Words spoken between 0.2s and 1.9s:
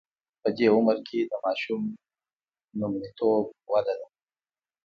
په دې عمر کې د ماشوم